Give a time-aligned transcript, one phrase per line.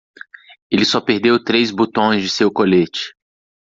[0.71, 3.13] Ele só perdeu três botões de seu colete.